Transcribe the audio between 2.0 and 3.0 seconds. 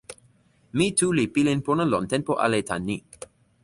tenpo ale tan ni.